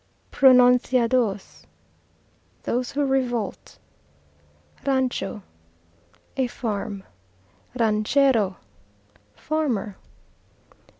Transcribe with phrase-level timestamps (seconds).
[0.31, 1.65] Pronunciados
[2.63, 3.77] Those who revolt.
[4.83, 5.43] Rancho
[6.37, 7.03] A farm.
[7.79, 8.57] Ranchero
[9.35, 9.97] Farmer.